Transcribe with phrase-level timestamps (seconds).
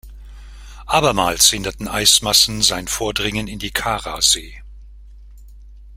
[0.87, 4.63] Abermals hinderten Eismassen sein Vordringen in die Karasee.